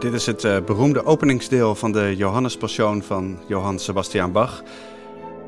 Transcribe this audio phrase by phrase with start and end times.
[0.00, 4.62] Dit is het uh, beroemde openingsdeel van de Johannespassion van Johann Sebastian Bach.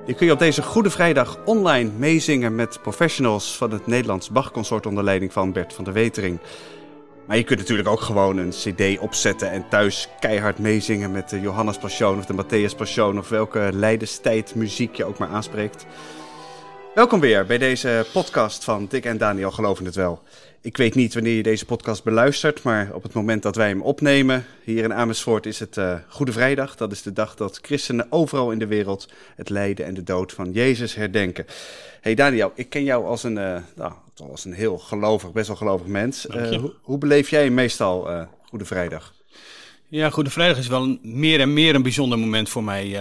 [0.07, 4.87] Die kun je op deze Goede Vrijdag online meezingen met professionals van het Nederlands Bach-consort
[4.87, 6.39] onder leiding van Bert van der Wetering.
[7.27, 11.41] Maar je kunt natuurlijk ook gewoon een cd opzetten en thuis keihard meezingen met de
[11.41, 15.87] Johannes Passion of de Matthäus Passion of welke Leidenstijd muziek je ook maar aanspreekt.
[16.99, 20.23] Welkom weer bij deze podcast van Dick en Daniel Geloven het Wel.
[20.61, 23.83] Ik weet niet wanneer je deze podcast beluistert, maar op het moment dat wij hem
[23.83, 26.77] opnemen, hier in Amersfoort, is het uh, Goede Vrijdag.
[26.77, 30.33] Dat is de dag dat christenen overal in de wereld het lijden en de dood
[30.33, 31.47] van Jezus herdenken.
[32.01, 33.93] Hey Daniel, ik ken jou als een, uh, nou,
[34.31, 36.27] als een heel gelovig, best wel gelovig mens.
[36.27, 39.15] Uh, hoe, hoe, beleef jij meestal Goede Vrijdag?
[39.89, 43.01] Ja, Goede Vrijdag is wel meer en meer een bijzonder moment voor mij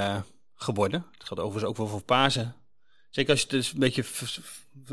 [0.55, 1.05] geworden.
[1.17, 2.55] Het gaat overigens ook wel voor Pasen.
[3.09, 4.03] Zeker als je het dus een beetje
[4.83, 4.89] uh,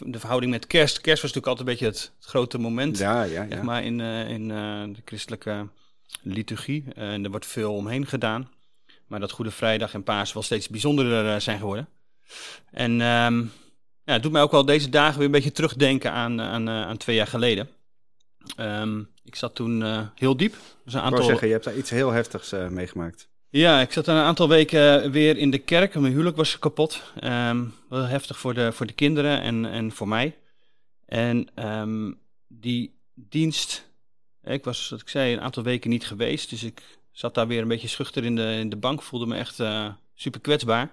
[0.00, 1.00] de verhouding met kerst.
[1.00, 2.98] Kerst was natuurlijk altijd een beetje het, grote moment.
[2.98, 3.48] Ja, ja, ja.
[3.50, 5.68] Zeg maar in, uh, in uh, de christelijke
[6.22, 6.84] liturgie.
[6.94, 8.50] en er wordt veel omheen gedaan.
[9.06, 11.88] Maar dat Goede Vrijdag en Paas wel steeds bijzonderder zijn geworden.
[12.70, 13.52] En um,
[14.04, 16.96] ja, het doet mij ook wel deze dagen weer een beetje terugdenken aan, aan, aan
[16.96, 17.68] twee jaar geleden.
[18.60, 20.54] Um, ik zat toen heel diep.
[20.84, 21.20] Dus een aantal...
[21.20, 23.28] Ik zeggen, je hebt daar iets heel heftigs meegemaakt.
[23.50, 25.94] Ja, ik zat een aantal weken weer in de kerk.
[25.94, 27.02] Mijn huwelijk was kapot.
[27.24, 30.36] Um, wel heftig voor de, voor de kinderen en, en voor mij.
[31.06, 33.90] En um, die dienst,
[34.42, 36.50] ik was, wat ik zei, een aantal weken niet geweest.
[36.50, 39.02] Dus ik zat daar weer een beetje schuchter in de, in de bank.
[39.02, 40.90] Voelde me echt uh, super kwetsbaar.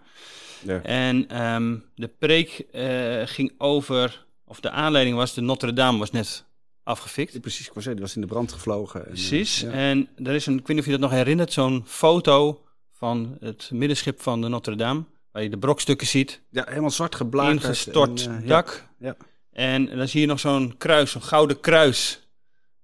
[0.65, 0.81] Ja.
[0.81, 6.11] En um, de preek uh, ging over, of de aanleiding was, de Notre Dame was
[6.11, 6.45] net
[6.83, 7.41] afgefikt.
[7.41, 9.05] precies, ik was die was in de brand gevlogen.
[9.05, 11.83] En, precies, en er is een, ik weet niet of je dat nog herinnert, zo'n
[11.85, 16.41] foto van het middenschip van de Notre Dame, waar je de brokstukken ziet.
[16.49, 17.63] Ja, helemaal zwart geblakerd.
[17.63, 18.87] Ingestort en, uh, dak.
[18.99, 19.15] Ja, ja.
[19.51, 22.27] En dan zie je nog zo'n kruis, zo'n gouden kruis,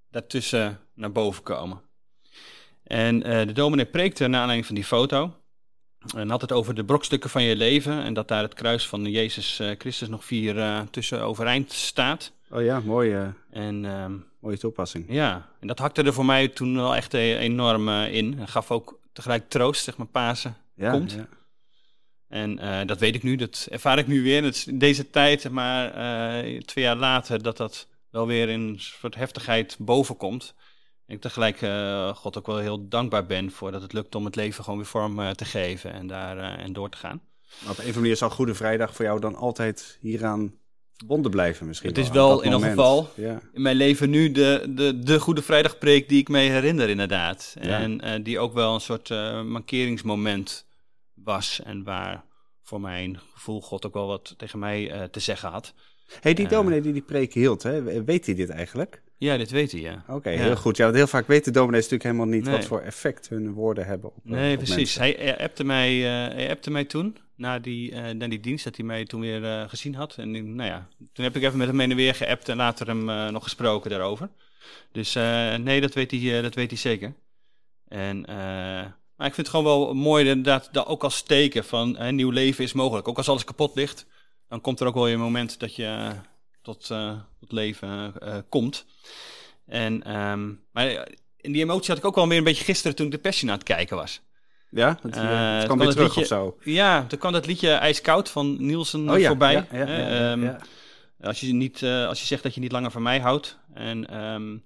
[0.10, 1.82] daartussen naar boven komen.
[2.84, 5.34] En uh, de dominee preekte naar aanleiding van die foto.
[6.16, 8.04] En had het over de brokstukken van je leven.
[8.04, 12.32] En dat daar het kruis van Jezus Christus nog vier tussen overeind staat.
[12.50, 15.06] Oh ja, mooie, en, um, mooie toepassing.
[15.08, 18.40] Ja, en dat hakte er voor mij toen wel echt enorm uh, in.
[18.40, 21.12] En gaf ook tegelijk troost, zeg maar, Pasen ja, komt.
[21.12, 21.28] Ja.
[22.28, 24.44] En uh, dat weet ik nu, dat ervaar ik nu weer.
[24.44, 25.88] Het in deze tijd, maar
[26.46, 30.54] uh, twee jaar later, dat dat wel weer in een soort heftigheid bovenkomt.
[31.06, 34.26] En ik tegelijk uh, God ook wel heel dankbaar ben voor dat het lukt om
[34.26, 37.22] het leven gewoon weer vorm te geven en daar en door te gaan.
[37.60, 40.54] Maar op een of andere manier zal Goede Vrijdag voor jou dan altijd hieraan
[41.00, 41.90] verbonden blijven misschien.
[41.90, 43.42] Het is wel, in ieder geval ja.
[43.54, 47.56] in mijn leven nu de, de, de Goede Vrijdagpreek die ik me herinner inderdaad.
[47.60, 50.66] En uh, die ook wel een soort uh, mankeringsmoment
[51.14, 52.24] was en waar
[52.64, 55.74] voor mijn gevoel God ook wel wat tegen mij uh, te zeggen had.
[56.22, 59.02] hey, die dominee die die preek hield, hè, weet hij dit eigenlijk?
[59.18, 60.04] Ja, dit weet hij, ja.
[60.08, 60.78] Oké, heel goed.
[60.78, 62.56] Ja, want heel vaak weten dominees natuurlijk helemaal niet nee.
[62.56, 64.96] wat voor effect hun woorden hebben op Nee, op precies.
[64.96, 68.86] Hij, hij, appte mij, hij appte mij toen na die, uh, die dienst dat hij
[68.86, 70.16] mij toen weer uh, gezien had.
[70.18, 72.88] En nou ja, toen heb ik even met hem heen en weer geappt en later
[72.88, 74.30] hem uh, nog gesproken daarover.
[74.92, 77.14] Dus nee, dat weet hij, dat weet hij zeker.
[77.88, 78.22] En,
[79.16, 82.64] maar ik vind het gewoon wel mooi inderdaad dat ook als teken van nieuw leven
[82.64, 83.08] is mogelijk.
[83.08, 84.06] Ook als alles kapot ligt,
[84.48, 86.12] dan komt er ook wel een moment dat je
[86.62, 86.88] tot,
[87.40, 88.14] tot leven
[88.50, 88.86] komt.
[89.66, 91.08] En, um, maar
[91.38, 93.50] in die emotie had ik ook wel weer een beetje gisteren toen ik de Passion
[93.50, 94.22] aan het kijken was.
[94.72, 96.58] Ja, het, uh, het kwam weer terug liedje, of zo.
[96.64, 99.54] Ja, toen kwam dat liedje IJskoud van Nielsen oh, ja, voorbij.
[99.54, 100.56] Ja, ja, ja, um,
[101.22, 103.58] als, je niet, uh, als je zegt dat je niet langer van mij houdt.
[103.74, 104.64] En um,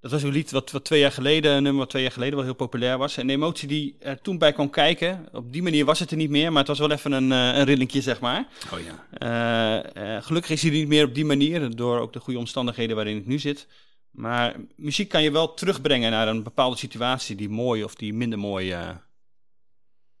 [0.00, 2.34] dat was een lied wat, wat twee jaar geleden, een nummer wat twee jaar geleden
[2.34, 3.16] wel heel populair was.
[3.16, 6.16] En de emotie die er toen bij kwam kijken, op die manier was het er
[6.16, 8.46] niet meer, maar het was wel even een, uh, een rillingje, zeg maar.
[8.72, 10.20] Oh ja.
[10.20, 13.26] gelukkig is hij niet meer op die manier, door ook de goede omstandigheden waarin ik
[13.26, 13.66] nu zit.
[14.10, 18.38] Maar muziek kan je wel terugbrengen naar een bepaalde situatie die mooi of die minder
[18.38, 18.76] mooi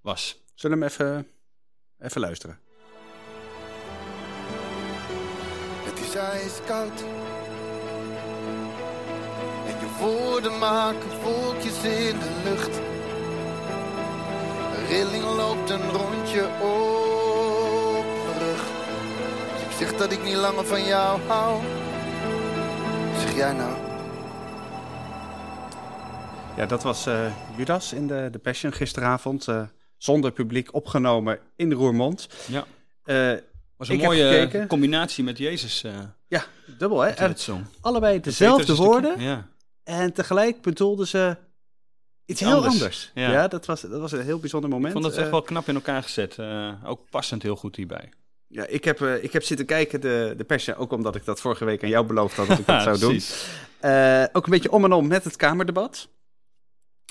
[0.02, 0.42] was.
[0.54, 1.28] Zullen we hem even,
[1.98, 2.58] even luisteren?
[5.84, 7.00] Het is ijskoud.
[9.66, 12.78] En je woorden maken wolkjes in de lucht.
[14.76, 18.62] Een rilling loopt een rondje op mijn rug.
[19.52, 21.62] Als ik zeg dat ik niet langer van jou hou.
[23.18, 23.76] Zeg jij nou?
[26.56, 29.46] Ja, dat was uh, Judas in de, de Passion gisteravond.
[29.46, 29.62] Uh,
[30.02, 32.28] zonder publiek opgenomen in Roermond.
[32.46, 32.64] Ja.
[33.04, 33.40] Uh,
[33.76, 35.84] was een mooie combinatie met Jezus.
[36.28, 36.44] ja,
[36.78, 37.08] dubbel hè.
[37.08, 37.36] En
[37.80, 39.20] allebei dezelfde woorden.
[39.20, 39.48] Ja.
[39.84, 41.36] En tegelijk bedoelden ze
[42.24, 43.10] iets heel anders.
[43.14, 43.48] Ja.
[43.48, 44.94] dat, was, dat was een heel bijzonder moment.
[44.94, 46.36] Ik vond het echt wel knap in elkaar gezet.
[46.84, 48.12] ook passend heel goed hierbij.
[48.46, 51.64] Ja, ik heb, ik heb zitten kijken, de, de Passion, ook omdat ik dat vorige
[51.64, 53.20] week aan jou beloofd had dat ik dat zou doen.
[54.32, 56.08] ook een beetje om en om met het Kamerdebat.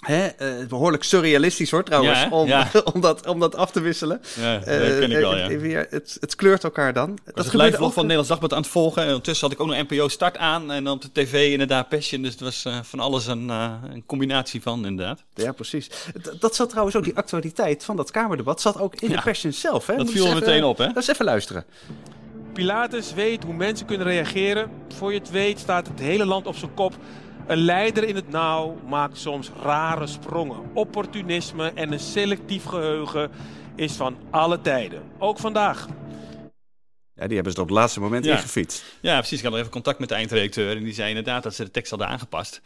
[0.01, 2.51] Hè, uh, behoorlijk surrealistisch hoor trouwens, om,
[2.93, 4.21] om, dat, om dat af te wisselen.
[4.39, 5.47] Ja, dat ken ik wel, ja.
[5.47, 7.09] Weer, het, het kleurt elkaar dan.
[7.09, 9.01] Ik was dat het live van Nederlands Dagblad aan het volgen.
[9.01, 10.71] En ondertussen had ik ook nog NPO Start aan.
[10.71, 12.21] En dan op de tv inderdaad Passion.
[12.21, 15.23] Dus het was uh, van alles een, uh, een, combinatie van inderdaad.
[15.33, 15.89] Ja, precies.
[16.39, 19.87] dat zat trouwens ook, die actualiteit van dat Kamerdebat zat ook in de Passion zelf.
[19.87, 19.95] Hè?
[19.95, 20.85] Dat viel er meteen op hè.
[20.85, 21.65] Laten we even luisteren.
[22.53, 24.69] Pilatus weet hoe mensen kunnen reageren.
[24.95, 26.93] Voor je het weet staat het hele land op zijn kop.
[27.47, 30.59] Een leider in het nauw maakt soms rare sprongen.
[30.73, 33.31] Opportunisme en een selectief geheugen
[33.75, 35.03] is van alle tijden.
[35.17, 35.87] Ook vandaag.
[37.15, 38.35] Ja, die hebben ze op het laatste moment ja.
[38.35, 38.83] ingefietst.
[39.01, 39.37] Ja, precies.
[39.37, 41.71] Ik had nog even contact met de eindredacteur en die zei inderdaad dat ze de
[41.71, 42.61] tekst hadden aangepast.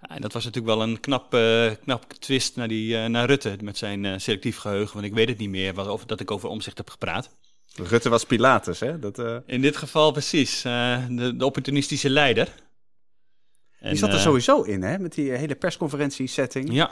[0.00, 3.56] En dat was natuurlijk wel een knap, uh, knap twist naar, die, uh, naar Rutte
[3.62, 4.94] met zijn uh, selectief geheugen.
[4.94, 7.30] Want ik weet het niet meer wat, over, dat ik over omzicht heb gepraat.
[7.74, 8.98] Rutte was Pilatus, hè?
[8.98, 10.62] Dat, In dit geval precies.
[10.62, 12.48] de, de opportunistische leider
[13.90, 14.98] die zat er eh, sowieso in, hè?
[14.98, 16.72] Met die eh, hele persconferentie-setting.
[16.72, 16.90] Ja.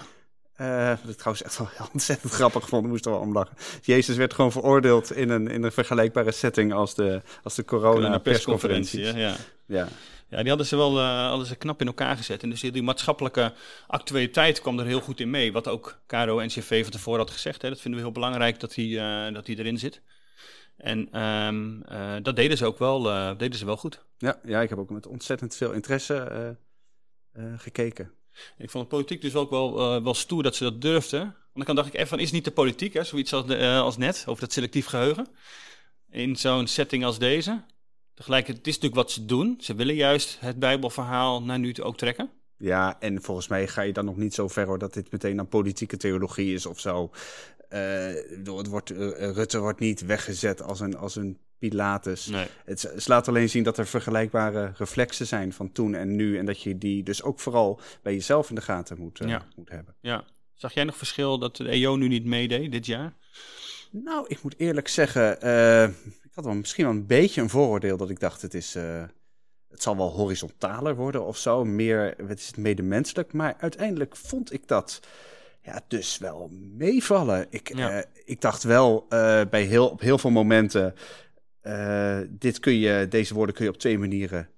[0.57, 3.57] Uh, wat ik trouwens echt wel ontzettend grappig vond, moest er wel om lachen.
[3.83, 9.01] Jezus werd gewoon veroordeeld in een, in een vergelijkbare setting als de, als de corona-persconferentie.
[9.01, 9.37] Ja.
[9.67, 9.89] ja.
[10.31, 12.43] Ja, die hadden ze wel uh, hadden ze knap in elkaar gezet.
[12.43, 13.53] En dus die maatschappelijke
[13.87, 15.53] actualiteit kwam er heel goed in mee.
[15.53, 17.63] Wat ook Caro NCV van tevoren had gezegd.
[17.63, 17.69] Hè.
[17.69, 20.01] Dat vinden we heel belangrijk dat die, uh, dat die erin zit.
[20.77, 23.03] En um, uh, dat deden ze ook wel,
[23.37, 24.05] deden ze wel goed.
[24.19, 26.57] Ja, ja, ik heb ook met ontzettend veel interesse
[27.57, 28.13] gekeken.
[28.59, 31.37] Ik vond de politiek dus ook wel, uh, wel stoer dat ze dat durfden.
[31.53, 33.97] Want dan dacht ik even van, is niet de politiek, hè, zoiets als, uh, als
[33.97, 35.27] net, over dat selectief geheugen,
[36.11, 37.65] in zo'n setting als deze.
[38.15, 39.57] Tegelijkertijd, het is natuurlijk wat ze doen.
[39.61, 42.31] Ze willen juist het Bijbelverhaal naar nu ook trekken.
[42.57, 45.39] Ja, en volgens mij ga je dan nog niet zo ver hoor dat dit meteen
[45.39, 47.11] een politieke theologie is of zo.
[47.71, 47.79] Uh,
[48.57, 52.27] het wordt, Rutte wordt niet weggezet als een, als een Pilatus.
[52.27, 52.47] Nee.
[52.65, 56.39] Het slaat alleen zien dat er vergelijkbare reflexen zijn van toen en nu.
[56.39, 59.71] En dat je die dus ook vooral bij jezelf in de gaten moet, uh, moet
[59.71, 59.95] hebben.
[60.01, 60.25] Ja.
[60.55, 63.13] Zag jij nog verschil dat de EO nu niet meedeed dit jaar?
[63.91, 65.85] Nou, ik moet eerlijk zeggen, uh,
[66.23, 68.77] ik had wel misschien wel een beetje een vooroordeel dat ik dacht, het is...
[68.77, 69.03] Uh,
[69.69, 73.33] het zal wel horizontaler worden of zo, meer, het is medemenselijk.
[73.33, 75.01] Maar uiteindelijk vond ik dat
[75.63, 77.47] ja, dus wel meevallen.
[77.51, 78.05] Ik, ja.
[78.25, 79.07] ik dacht wel
[79.51, 80.95] bij heel, op heel veel momenten
[81.63, 84.49] uh, dit kun je, deze woorden kun je op twee manieren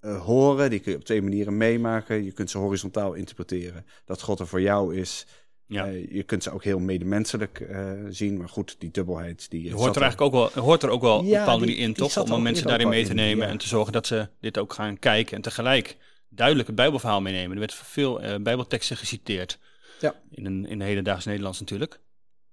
[0.00, 0.70] uh, horen.
[0.70, 2.24] Die kun je op twee manieren meemaken.
[2.24, 3.86] Je kunt ze horizontaal interpreteren.
[4.04, 5.26] Dat God er voor jou is.
[5.66, 5.88] Ja.
[5.88, 7.66] Uh, je kunt ze ook heel medemenselijk
[8.08, 8.36] zien.
[8.36, 9.50] Maar goed, die dubbelheid.
[9.50, 12.30] Die hoort er eigenlijk ook wel, hoort er ook wel ja, bepaalde manier in, toch?
[12.30, 13.48] Om mensen daarin mee te nemen.
[13.48, 15.36] En te zorgen dat ze dit ook gaan kijken.
[15.36, 15.96] En tegelijk
[16.28, 17.52] duidelijk het Bijbelverhaal meenemen.
[17.52, 19.58] Er werd veel Bijbelteksten geciteerd.
[20.00, 20.14] Ja.
[20.30, 22.00] In een, in een hedendaags Nederlands natuurlijk.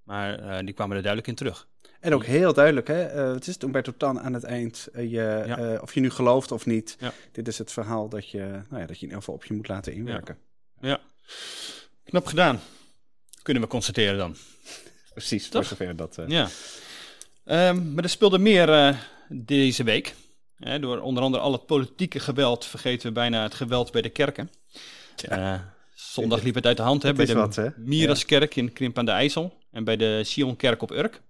[0.04, 1.68] Maar die kwamen er duidelijk in terug.
[2.04, 3.28] En ook heel duidelijk, hè?
[3.28, 4.88] Uh, het is Umberto Tan aan het eind.
[4.96, 6.96] Uh, je, uh, of je nu gelooft of niet.
[7.00, 7.14] Ja.
[7.32, 9.54] Dit is het verhaal dat je, nou ja, dat je in ieder geval op je
[9.54, 10.38] moet laten inwerken.
[10.82, 11.00] Ja, ja.
[12.04, 12.60] knap gedaan.
[13.42, 14.36] Kunnen we constateren dan.
[15.13, 16.20] Precies, voor zover dat...
[16.27, 16.50] Ja.
[17.46, 18.98] Um, maar er speelde meer
[19.30, 20.16] deze week.
[20.80, 24.50] door onder andere al het politieke geweld vergeten we bijna het geweld bij de kerken.
[25.16, 25.74] Ja.
[25.94, 29.12] zondag liep het uit de hand hè, bij de wat, Miraskerk in Krimp aan de
[29.12, 31.22] IJssel en bij de Sionkerk op Urk.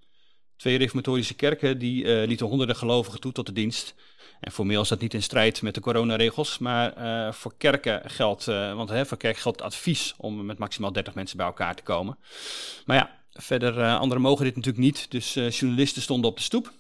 [0.58, 3.96] Twee reformatorische kerken die uh, lieten honderden gelovigen toe tot de dienst.
[4.40, 8.48] En formeel is dat niet in strijd met de coronaregels, maar uh, voor kerken geldt,
[8.48, 11.84] uh, want hè, voor kerken geldt advies om met maximaal 30 mensen bij elkaar te
[11.84, 12.18] komen.
[12.86, 16.72] Maar ja, verder, anderen mogen dit natuurlijk niet, dus journalisten stonden op de stoep.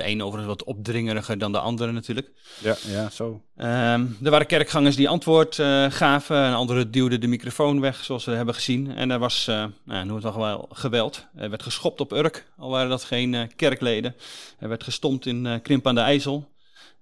[0.00, 2.30] De ene overigens wat opdringeriger dan de andere natuurlijk.
[2.58, 3.42] Ja, ja zo.
[3.56, 6.36] Um, er waren kerkgangers die antwoord uh, gaven.
[6.36, 8.94] En anderen duwden de microfoon weg, zoals we hebben gezien.
[8.94, 11.26] En er was, uh, nou, noem het wel, geweld.
[11.34, 14.16] Er werd geschopt op Urk, al waren dat geen uh, kerkleden.
[14.58, 16.48] Er werd gestompt in Krimp aan de IJssel.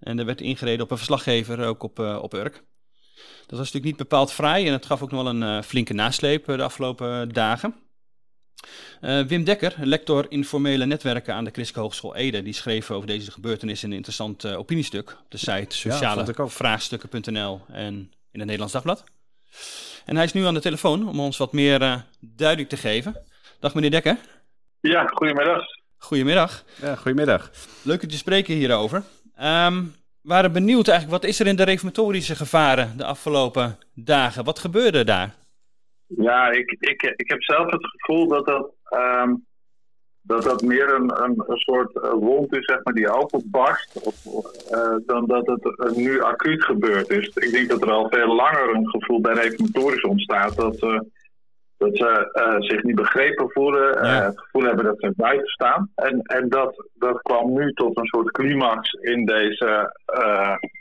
[0.01, 2.63] En er werd ingereden op een verslaggever, ook op, op Urk.
[3.47, 6.47] Dat was natuurlijk niet bepaald vrij en het gaf ook nog wel een flinke nasleep
[6.47, 7.75] de afgelopen dagen.
[9.01, 13.31] Uh, Wim Dekker, lector informele netwerken aan de Christelijke Hogeschool Ede, die schreef over deze
[13.31, 17.95] gebeurtenis een interessant uh, opiniestuk op de site socialevraagstukken.nl en
[18.31, 19.05] in het Nederlands Dagblad.
[20.05, 23.17] En hij is nu aan de telefoon om ons wat meer uh, duidelijk te geven.
[23.61, 24.17] Dag meneer Dekker.
[24.81, 25.65] Ja, goedemiddag.
[25.97, 26.65] Goedemiddag.
[26.81, 27.51] Ja, goedemiddag.
[27.83, 29.03] Leuk u te spreken hierover.
[29.43, 34.45] Um, waren benieuwd eigenlijk, wat is er in de reformatorische gevaren de afgelopen dagen?
[34.45, 35.35] Wat gebeurde daar?
[36.09, 39.35] Ja, ik, ik, ik heb zelf het gevoel dat dat, ehm,
[40.23, 44.25] dat, dat meer een, een, een soort eh, wond is, zeg maar, die openbarst, of,
[44.71, 47.09] uh, dan dat het nu acuut gebeurt.
[47.09, 51.01] Dus ik denk dat er al veel langer een gevoel bij reformatorisch ontstaat dat, uh,
[51.77, 55.91] dat ze zich niet begrepen voelen, het gevoel hebben dat ze buiten staan.
[55.95, 59.95] En, en dat, dat kwam nu tot een soort climax in deze,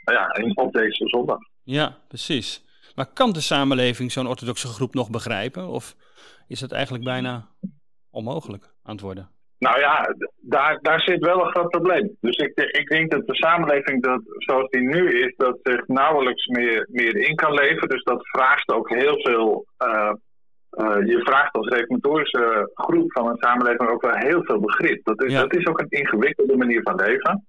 [0.04, 1.38] ja, in, op deze zondag.
[1.62, 2.67] Ja, precies.
[2.98, 5.68] Maar kan de samenleving zo'n orthodoxe groep nog begrijpen?
[5.68, 5.94] Of
[6.48, 7.48] is het eigenlijk bijna
[8.10, 9.30] onmogelijk aan het worden?
[9.58, 12.16] Nou ja, daar, daar zit wel een groot probleem.
[12.20, 16.46] Dus ik, ik denk dat de samenleving dat, zoals die nu is, dat zich nauwelijks
[16.46, 17.88] meer, meer in kan leven.
[17.88, 19.66] Dus dat vraagt ook heel veel.
[19.86, 20.12] Uh,
[20.70, 25.04] uh, je vraagt als reformatorische groep van een samenleving ook wel heel veel begrip.
[25.04, 27.46] Dat is, dat is ook een ingewikkelde manier van leven.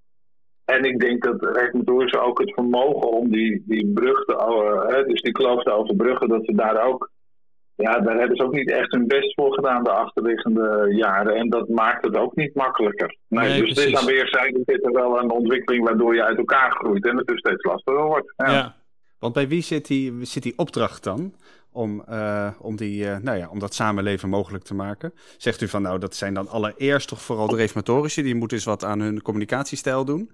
[0.70, 4.32] En ik denk dat reformatorische ook het vermogen om die, die brug te,
[4.90, 7.10] uh, dus die kloof te overbruggen, dat ze daar ook
[7.80, 11.34] ja, daar hebben ze ook niet echt hun best voor gedaan de achterliggende jaren.
[11.34, 13.16] En dat maakt het ook niet makkelijker.
[13.28, 16.70] Nee, dus het is aan weerszijden zit er wel een ontwikkeling waardoor je uit elkaar
[16.70, 18.32] groeit en het dus steeds lastiger wordt.
[18.36, 18.50] Ja.
[18.50, 18.74] ja.
[19.18, 21.34] Want bij wie zit die, zit die opdracht dan?
[21.72, 25.12] Om, uh, om, die, uh, nou ja, om dat samenleven mogelijk te maken.
[25.36, 28.66] Zegt u van nou, dat zijn dan allereerst toch vooral de reformatorische, die moeten eens
[28.66, 30.30] wat aan hun communicatiestijl doen.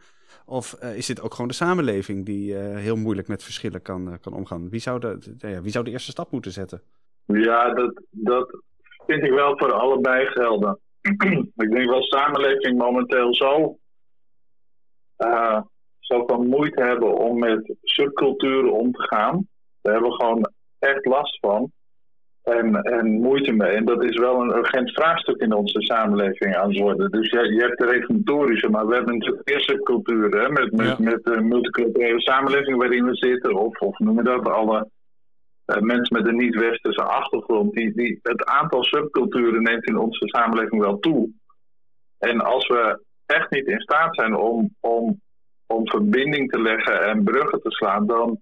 [0.49, 4.33] Of uh, is dit ook gewoon de samenleving die heel moeilijk met verschillen kan, kan
[4.33, 4.69] omgaan?
[4.69, 6.83] Wie zou, de, wie zou de eerste stap moeten zetten?
[7.25, 8.61] Ja, dat, dat
[9.07, 10.79] vind ik wel voor allebei gelden.
[11.57, 13.79] ik denk wel samenleving momenteel zo,
[15.19, 15.61] uh,
[15.99, 19.49] zo moeite hebben om met subculturen om te gaan.
[19.81, 21.73] Daar hebben we gewoon echt last van.
[22.51, 23.71] En, en moeite mee.
[23.71, 27.11] En dat is wel een urgent vraagstuk in onze samenleving aan het worden.
[27.11, 30.41] Dus je, je hebt de reformatorische, maar we hebben natuurlijk subculturen.
[30.41, 33.55] Hè, met, met, met de multiculturele samenleving waarin we zitten.
[33.55, 34.91] Of, of noemen dat alle
[35.67, 40.81] uh, mensen met een niet-westerse achtergrond, die, die, het aantal subculturen neemt in onze samenleving
[40.81, 41.31] wel toe.
[42.19, 45.21] En als we echt niet in staat zijn om, om,
[45.67, 48.41] om verbinding te leggen en bruggen te slaan, dan,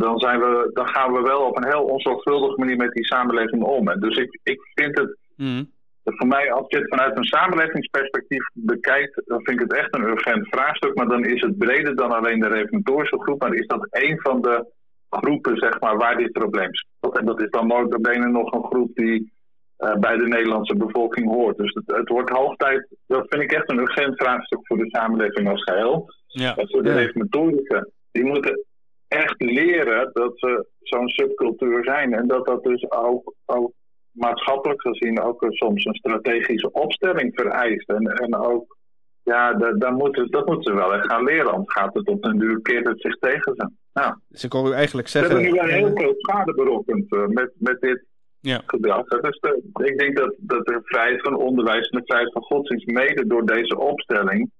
[0.00, 3.62] dan, zijn we, dan gaan we wel op een heel onzorgvuldige manier met die samenleving
[3.62, 3.88] om.
[3.88, 5.16] En dus ik, ik vind het.
[5.36, 5.70] Mm.
[6.04, 10.02] Voor mij, als je het vanuit een samenlevingsperspectief bekijkt, dan vind ik het echt een
[10.02, 10.94] urgent vraagstuk.
[10.94, 13.40] Maar dan is het breder dan alleen de reformatorische groep.
[13.40, 14.66] Maar is dat een van de
[15.10, 17.18] groepen zeg maar, waar dit probleem speelt.
[17.18, 19.32] En dat is dan bene nog een groep die
[19.78, 21.56] uh, bij de Nederlandse bevolking hoort.
[21.56, 24.90] Dus het, het, wordt hoog tijd, dat vind ik echt een urgent vraagstuk voor de
[24.90, 26.06] samenleving als geheel.
[26.26, 26.56] Ja.
[26.56, 26.94] En voor de ja.
[26.94, 28.64] reformatorische, die moeten
[29.10, 32.14] echt leren dat ze zo'n subcultuur zijn.
[32.14, 33.72] En dat dat dus ook, ook
[34.10, 37.88] maatschappelijk gezien ook soms een strategische opstelling vereist.
[37.88, 38.76] En, en ook
[39.22, 41.52] ja, daar moeten, dat moeten ze wel echt gaan leren.
[41.52, 43.70] Anders gaat het op een duur keer het zich tegen ze.
[43.92, 45.36] Nou, dus ik u eigenlijk zeggen...
[45.36, 48.04] We hebben nu wel heel veel schade berokkend uh, met, met dit
[48.40, 48.62] ja.
[48.66, 49.06] gedrag.
[49.06, 52.86] Dus de, ik denk dat, dat de vrijheid van onderwijs en de vrijheid van godsdienst
[52.86, 54.50] mede door deze opstelling,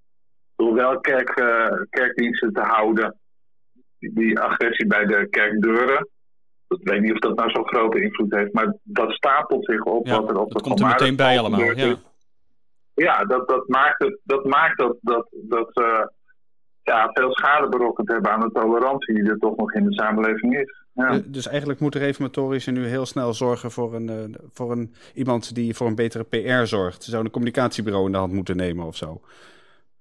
[0.57, 3.20] door wel kerk, uh, kerkdiensten te houden,
[4.01, 6.09] die, agressie bij de kerkdeuren,
[6.69, 10.07] ik weet niet of dat nou zo'n grote invloed heeft, maar dat stapelt zich op
[10.07, 11.97] ja, wat er op dat komt er meteen bij allemaal, ja
[13.03, 16.07] ja, dat, dat maakt, het, dat, maakt dat, dat, dat uh,
[16.83, 20.59] ja, veel schade berokkend hebben aan de tolerantie die er toch nog in de samenleving
[20.59, 20.79] is.
[20.93, 21.21] Ja.
[21.25, 25.55] Dus eigenlijk moet de reformatorische nu heel snel zorgen voor, een, uh, voor een, iemand
[25.55, 27.03] die voor een betere PR zorgt.
[27.05, 29.21] Ze zou een communicatiebureau in de hand moeten nemen of zo.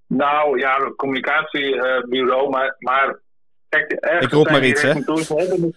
[0.07, 3.19] Nou ja, een communicatiebureau, maar, maar
[3.69, 4.87] kijk, Ik roep maar iets, hè?
[4.89, 5.75] Hebben,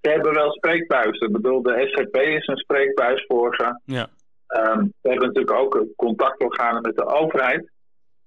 [0.00, 1.26] ze hebben wel spreekbuizen.
[1.26, 3.80] Ik bedoel, de SGP is een spreekbuis voor ze.
[3.84, 4.08] Ja.
[4.48, 7.70] Um, we hebben natuurlijk ook contactorganen met de overheid.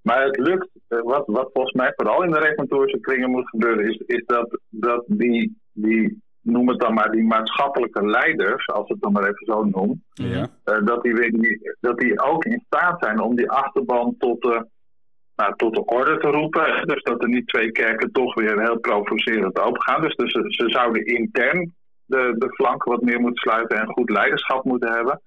[0.02, 3.86] Maar het lukt, eh, wat, wat volgens mij vooral in de regulatorische kringen moet gebeuren,
[3.90, 8.94] is, is dat, dat die, die, noem het dan maar, die maatschappelijke leiders, als we
[8.94, 10.48] het dan maar even zo noemen, ja.
[10.66, 14.68] uh, dat, die, weer, dat die ook in staat zijn om die achterban tot de,
[15.40, 16.88] nou, tot de orde te roepen.
[16.88, 20.02] Dus dat er niet twee kerken toch weer heel provocerend opengaan.
[20.02, 21.74] Dus, dus ze, ze zouden intern
[22.06, 25.22] de, de flanken wat meer moeten sluiten en goed leiderschap moeten hebben.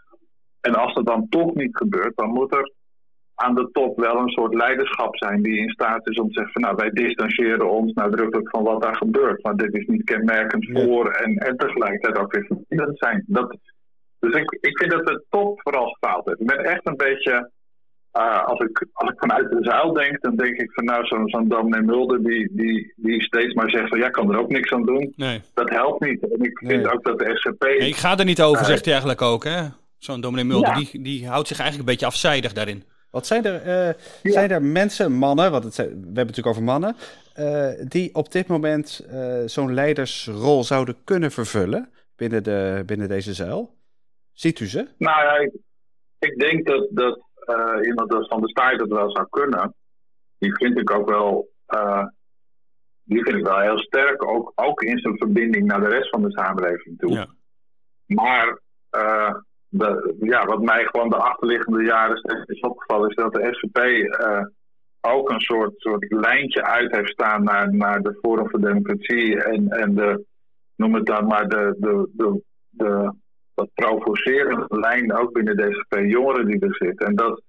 [0.60, 2.72] En als dat dan toch niet gebeurt, dan moet er
[3.34, 6.52] aan de top wel een soort leiderschap zijn die in staat is om te zeggen
[6.52, 9.42] van nou wij distancieren ons nadrukkelijk van wat daar gebeurt.
[9.42, 13.24] Maar dit is niet kenmerkend voor en, en tegelijkertijd ook weer verbindend zijn.
[13.26, 13.56] Dat,
[14.18, 16.40] dus ik, ik vind dat de top vooral gefaald heeft.
[16.40, 17.50] Ik ben echt een beetje,
[18.12, 21.28] uh, als, ik, als ik vanuit de zuil denk, dan denk ik van nou zo'n
[21.28, 24.72] zo dominee Mulder die, die, die steeds maar zegt van ja, kan er ook niks
[24.72, 25.12] aan doen.
[25.16, 25.40] Nee.
[25.54, 26.22] Dat helpt niet.
[26.22, 27.62] En ik vind ook dat de SCP...
[27.62, 29.66] Nee, ik ga er niet over, uh, zegt hij eigenlijk ook hè?
[29.98, 32.84] Zo'n dominee Mulder, die, die houdt zich eigenlijk een beetje afzijdig daarin.
[33.10, 36.62] Wat zijn er, uh, zijn er mensen, mannen, want het we hebben het natuurlijk over
[36.62, 36.96] mannen,
[37.38, 43.34] uh, die op dit moment uh, zo'n leidersrol zouden kunnen vervullen binnen, de, binnen deze
[43.34, 43.74] zuil?
[44.32, 44.88] Ziet u ze?
[44.98, 45.52] Nou ja, ik,
[46.18, 47.20] ik denk dat, dat
[47.82, 49.74] iemand als Van der Staaij dat wel zou kunnen.
[50.38, 51.48] Die vind ik ook wel,
[53.02, 56.22] die vind ik wel heel sterk, ook, ook in zijn verbinding naar de rest van
[56.22, 57.12] de samenleving toe.
[57.12, 57.26] Ja.
[58.06, 58.60] Maar
[59.72, 63.78] de, ja, wat mij gewoon de achterliggende jaren steeds is opgevallen, is dat de SVP
[63.78, 64.44] uh,
[65.00, 69.68] ook een soort, soort lijntje uit heeft staan naar, naar de Forum voor Democratie en,
[69.68, 70.24] en de,
[70.76, 73.12] noem het dan maar, de, de, de, de
[73.54, 77.04] wat provocerende lijn ook binnen de SVP jongeren die er zit.
[77.04, 77.42] En dat,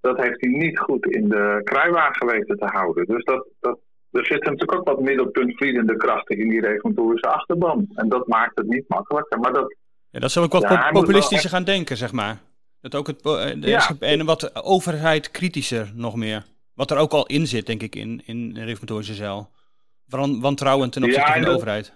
[0.00, 3.06] dat heeft hij niet goed in de kruiwagen weten te houden.
[3.06, 3.78] Dus dat, dat,
[4.10, 7.88] er zitten natuurlijk ook wat middelpuntvliedende krachten in die regulatorische achterban.
[7.94, 9.38] En dat maakt het niet makkelijker.
[9.38, 9.74] Maar dat,
[10.10, 12.40] ja, dat zou ik wat ja, populistischer gaan denken, zeg maar.
[12.80, 13.90] Dat ook het, eh, de ja.
[13.98, 16.44] en wat overheid kritischer nog meer.
[16.74, 19.50] Wat er ook al in zit, denk ik, in, in de reformatorische zeil.
[20.40, 21.94] Wantrouwen ten opzichte van de overheid.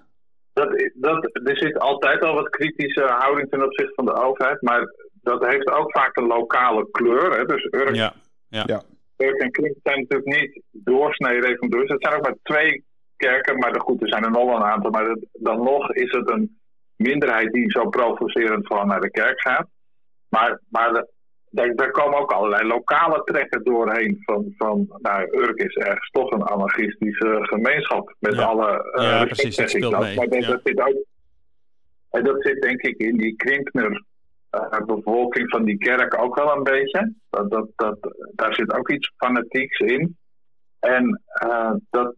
[0.58, 4.62] Dat, dat, er zit altijd al wat kritische houding ten opzichte van de overheid.
[4.62, 7.38] Maar dat heeft ook vaak een lokale kleur.
[7.38, 7.44] Hè?
[7.44, 8.12] Dus Urk, ja.
[8.48, 8.62] Ja.
[8.66, 8.82] ja.
[9.16, 11.92] Urk en Klink zijn natuurlijk niet doorsnee reformatoren.
[11.92, 12.84] Het zijn ook maar twee
[13.16, 13.58] kerken.
[13.58, 14.90] Maar goed, er zijn er nog een aantal.
[14.90, 16.58] Maar dan nog is het een
[16.96, 19.68] minderheid die zo provocerend gewoon naar de kerk gaat.
[20.28, 21.06] Maar, maar
[21.50, 24.22] daar, daar, komen ook allerlei lokale trekken doorheen.
[24.24, 28.14] Van, van nou, Urk is ergens toch een anarchistische gemeenschap.
[28.18, 28.92] Met alle.
[28.98, 29.56] Uh, ja, precies.
[29.56, 30.16] Dat speelt mee.
[30.16, 31.04] Maar dat, zit ook,
[32.10, 34.04] en dat zit denk ik in die Krimpner
[34.50, 37.12] uh, bevolking van die kerk ook wel een beetje.
[37.30, 37.98] Dat, dat, dat,
[38.34, 40.16] daar zit ook iets fanatieks in.
[40.78, 42.14] En, uh, dat,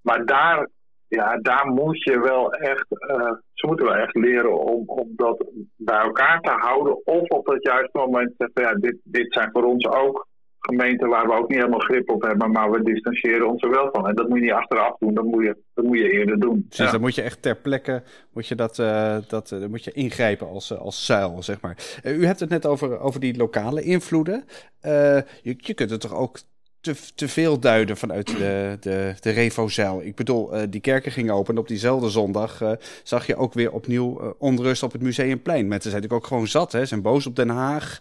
[0.00, 0.68] maar daar
[1.14, 5.44] ja, daar moet je wel echt, uh, ze moeten wel echt leren om, om dat
[5.76, 7.06] bij elkaar te houden.
[7.06, 10.26] Of op het juiste moment zeggen, ja, dit, dit zijn voor ons ook
[10.58, 13.88] gemeenten waar we ook niet helemaal grip op hebben, maar we distancieren ons er wel
[13.92, 14.08] van.
[14.08, 16.66] En dat moet je niet achteraf doen, dat moet je, dat moet je eerder doen.
[16.68, 18.02] Precies, dan moet je echt ter plekke
[18.32, 22.00] moet je dat, uh, dat, uh, moet je ingrijpen als, als zuil, zeg maar.
[22.04, 24.44] u hebt het net over, over die lokale invloeden.
[24.80, 26.38] je, je kunt het toch ook
[26.82, 30.04] te, te veel duiden vanuit de, de, de.
[30.04, 33.52] Ik bedoel, uh, die kerken gingen open en op diezelfde zondag uh, zag je ook
[33.52, 35.68] weer opnieuw uh, onrust op het Museumplein.
[35.68, 38.00] Mensen zijn natuurlijk ook gewoon zat, hè, zijn boos op Den Haag.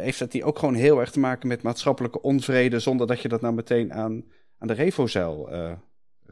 [0.00, 3.28] heeft dat die ook gewoon heel erg te maken met maatschappelijke onvrede, zonder dat je
[3.28, 4.24] dat nou meteen aan,
[4.58, 5.48] aan de Revo-zeil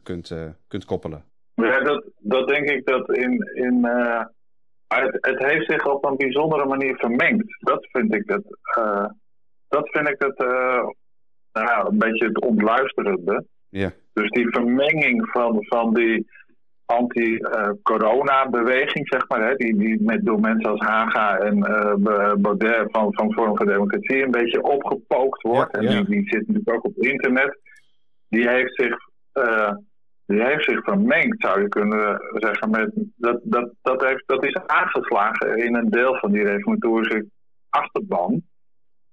[0.02, 0.34] kunt,
[0.68, 1.24] kunt koppelen?
[1.54, 3.50] Ja, dat, dat denk ik dat in.
[3.54, 3.84] in
[4.88, 7.56] het, het heeft zich op een bijzondere manier vermengd.
[7.58, 8.44] Dat vind ik het.
[9.68, 10.36] dat vind ik het
[11.52, 13.44] nou, een beetje het ontluisterende.
[13.68, 13.92] Ja.
[14.12, 16.26] Dus die vermenging van, van die
[16.84, 21.94] anti-corona-beweging, zeg maar, hè, die, die met, door mensen als Haga en uh,
[22.34, 25.76] Baudet van, van Forum voor Democratie een beetje opgepookt wordt.
[25.76, 27.58] en Die, die zit natuurlijk ook op internet.
[28.28, 28.96] Die heeft zich,
[29.34, 29.72] uh,
[30.26, 32.70] die heeft zich vermengd, zou je kunnen zeggen.
[32.70, 37.26] Met, dat, dat, dat, heeft, dat is aangeslagen in een deel van die reformatorische
[37.68, 38.42] achterban.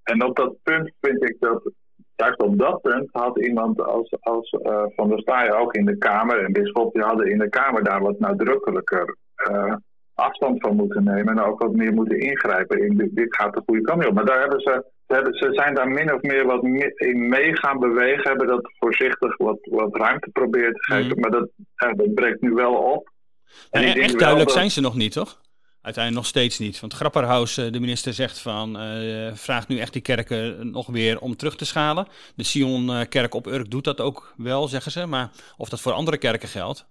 [0.03, 1.71] En op dat punt vind ik dat
[2.15, 5.97] juist op dat punt had iemand als, als uh, Van der Staaij ook in de
[5.97, 9.15] Kamer en Bisschop, die hadden in de Kamer daar wat nadrukkelijker
[9.51, 9.75] uh,
[10.13, 13.61] afstand van moeten nemen en ook wat meer moeten ingrijpen in dit, dit gaat de
[13.65, 14.13] goede kant op.
[14.13, 16.63] Maar daar hebben ze, ze, hebben, ze zijn daar min of meer wat
[16.95, 21.19] in mee gaan bewegen, hebben dat voorzichtig wat, wat ruimte proberen te geven, mm.
[21.19, 21.49] maar dat,
[21.85, 23.13] uh, dat breekt nu wel op.
[23.69, 25.43] En, en echt duidelijk zijn ze nog niet, toch?
[25.85, 26.79] Uiteindelijk nog steeds niet.
[26.79, 31.19] Want Grapperhaus, eh, de minister, zegt van, uh, vraagt nu echt die kerken nog weer
[31.19, 32.07] om terug te schalen.
[32.35, 35.05] De Sion-kerk op Urk doet dat ook wel, zeggen ze.
[35.05, 36.87] Maar of dat voor andere kerken geldt,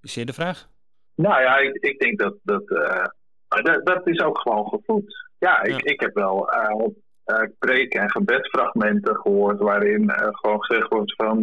[0.00, 0.68] is zeer de vraag.
[1.14, 3.04] Nou ja, ik, ik denk dat dat, uh,
[3.48, 4.06] dat, dat.
[4.06, 5.26] is ook gewoon gevoed.
[5.38, 11.38] Ja, ik, ik heb wel uh, preken en gebedsfragmenten gehoord waarin gewoon gezegd wordt van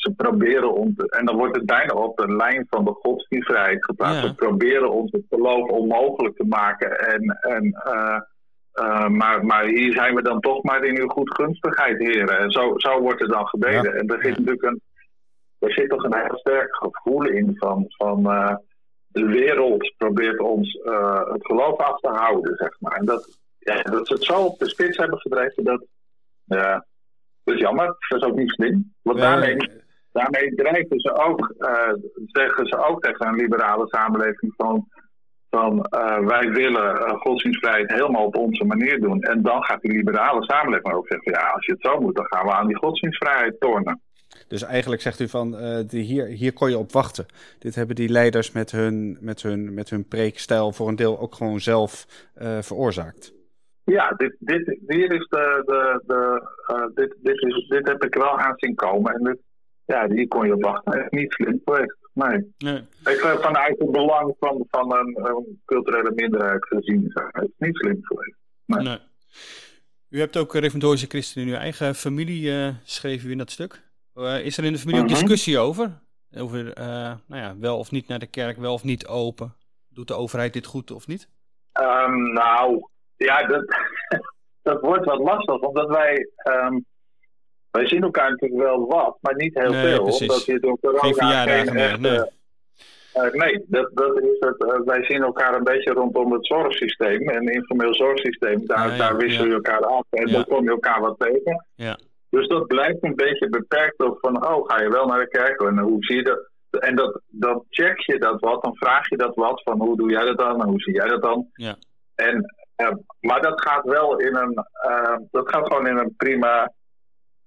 [0.00, 4.26] ze proberen ons, en dan wordt het bijna op de lijn van de godsdienstvrijheid geplaatst.
[4.26, 6.98] Ze proberen ons het geloof onmogelijk te maken.
[6.98, 8.20] En, en, uh,
[8.74, 12.38] uh, maar, maar hier zijn we dan toch maar in uw goedgunstigheid, heren.
[12.38, 13.94] En zo, zo wordt er dan gebeden.
[13.94, 14.80] En er zit natuurlijk een,
[15.58, 18.54] er zit toch een heel sterk gevoel in van, van uh,
[19.06, 20.72] de wereld probeert ons
[21.32, 22.92] het geloof af te houden, zeg maar.
[22.92, 25.86] En dat, ja, dat ze het zo op de spits hebben gedreven, dat,
[26.44, 26.86] ja,
[27.44, 27.96] dat is jammer.
[28.08, 28.94] Dat is ook niet slim.
[29.02, 29.78] Want daarmee
[30.12, 31.92] Daarmee drijven ze ook, uh,
[32.26, 34.88] zeggen ze ook tegen een liberale samenleving van,
[35.50, 39.22] van uh, wij willen uh, godsdienstvrijheid helemaal op onze manier doen.
[39.22, 42.26] En dan gaat die liberale samenleving ook zeggen, ja, als je het zo moet, dan
[42.26, 44.00] gaan we aan die godsdienstvrijheid tornen.
[44.48, 47.26] Dus eigenlijk zegt u van, die hier, hier kon je op wachten.
[47.58, 51.34] Dit hebben die leiders met hun, met hun, met hun preekstijl voor een deel ook
[51.34, 52.06] gewoon zelf
[52.60, 53.32] veroorzaakt.
[53.84, 58.38] Ja, dit, dit, hier is de, de, de, dit, dit, is, dit heb ik wel
[58.38, 59.14] aan zien komen.
[59.14, 59.38] En dit,
[59.90, 61.04] ja, hier kon je op wachten.
[61.04, 61.96] Is niet slim geweest.
[62.12, 62.54] Nee.
[62.58, 62.76] nee.
[63.04, 67.98] Ik, vanuit het belang van, van een, een culturele minderheid gezien, het is niet slim
[68.02, 68.36] geweest.
[68.66, 68.82] Nee.
[68.82, 68.98] nee.
[70.08, 73.82] U hebt ook reformatorische christenen in uw eigen familie, uh, schreef u in dat stuk.
[74.14, 75.18] Uh, is er in de familie ook mhm.
[75.18, 75.90] discussie over?
[76.36, 76.84] Over uh,
[77.26, 79.54] nou ja, wel of niet naar de kerk, wel of niet open?
[79.88, 81.28] Doet de overheid dit goed of niet?
[81.80, 83.64] Um, nou, ja, dat,
[84.62, 86.28] dat wordt wat lastig, omdat wij...
[86.44, 86.84] Um,
[87.70, 90.02] wij zien elkaar natuurlijk wel wat, maar niet heel nee, veel.
[90.02, 90.28] Precies.
[90.28, 92.20] Omdat je door corona geen echt, nee.
[93.16, 94.64] Uh, nee, dat, dat is het.
[94.64, 97.28] Uh, wij zien elkaar een beetje rondom het zorgsysteem.
[97.28, 100.04] En informeel zorgsysteem, daar, ah, daar wisselen je elkaar af.
[100.10, 100.32] En ja.
[100.32, 101.66] dan kom je elkaar wat tegen.
[101.74, 101.98] Ja.
[102.30, 105.60] Dus dat blijft een beetje beperkt op van, oh, ga je wel naar de kerk?
[105.60, 106.48] En hoe zie je dat?
[106.82, 110.10] En dat, dan check je dat wat, dan vraag je dat wat, van hoe doe
[110.10, 111.46] jij dat dan en hoe zie jij dat dan?
[111.52, 111.76] Ja.
[112.14, 114.64] En, uh, maar dat gaat wel in een,
[115.30, 116.72] dat gaat gewoon in een prima,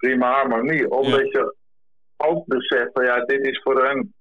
[0.03, 0.91] prima harmonie.
[0.91, 1.55] Omdat je
[2.17, 4.13] ook beseft van, ja, dit is voor hen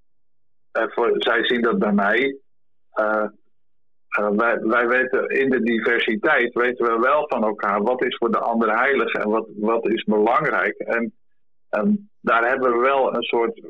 [0.77, 2.37] uh, voor, zij zien dat bij mij.
[2.99, 3.25] Uh,
[4.19, 8.31] uh, wij, wij weten in de diversiteit weten we wel van elkaar wat is voor
[8.31, 10.77] de ander heilig en wat, wat is belangrijk.
[10.77, 11.13] En,
[11.69, 13.61] en daar hebben we wel een soort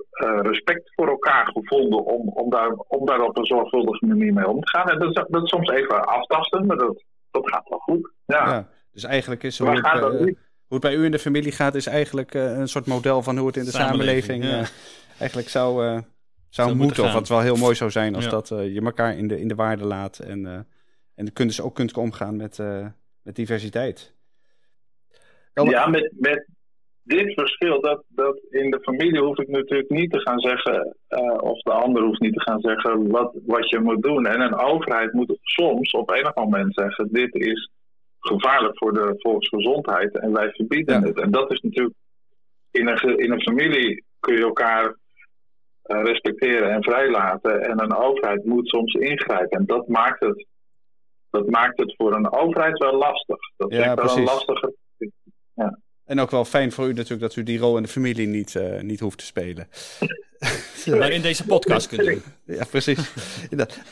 [0.41, 4.61] respect voor elkaar gevonden om, om, daar, om daar op een zorgvuldige manier mee om
[4.61, 4.89] te gaan.
[4.89, 8.11] En dat, dat soms even aftasten, maar dat, dat gaat wel goed.
[8.25, 8.49] Ja.
[8.49, 10.37] ja dus eigenlijk is hoe het, hoe
[10.73, 13.57] het, bij u in de familie gaat, is eigenlijk een soort model van hoe het
[13.57, 14.43] in de samenleving,
[15.19, 16.01] eigenlijk zou,
[16.53, 17.03] zou, moeten.
[17.03, 19.47] Of wat wel heel mooi zou zijn als dat uh, je elkaar in de, in
[19.47, 20.19] de waarde laat.
[20.19, 20.59] En, uh,
[21.15, 22.87] en kunt dus ook kunt omgaan met, uh,
[23.23, 24.15] met diversiteit.
[25.53, 26.47] ja, met, met
[27.03, 30.97] dit verschil, dat, dat in de familie hoef ik natuurlijk niet te gaan zeggen,
[31.41, 34.25] of de ander hoeft niet te gaan zeggen wat, wat je moet doen.
[34.25, 37.69] En een overheid moet soms op enig moment zeggen, dit is
[38.23, 41.19] gevaarlijk voor de volksgezondheid en wij verbieden het.
[41.19, 41.95] En dat is natuurlijk,
[42.71, 44.95] in een, in een familie kun je elkaar
[45.83, 47.61] eh, respecteren en vrijlaten.
[47.61, 49.59] En een overheid moet soms ingrijpen.
[49.59, 50.45] En dat maakt het,
[51.29, 53.37] dat maakt het voor een overheid wel lastig.
[53.57, 54.73] Dat is ja, wel een lastige.
[55.53, 55.79] Ja.
[56.05, 58.53] En ook wel fijn voor u natuurlijk dat u die rol in de familie niet,
[58.53, 59.67] uh, niet hoeft te spelen.
[60.99, 62.21] maar in deze podcast kunt u.
[62.45, 63.11] Ja, precies.